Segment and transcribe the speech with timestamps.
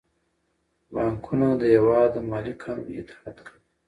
[0.93, 3.59] بانکونه د هیواد د مالي قانون اطاعت کوي.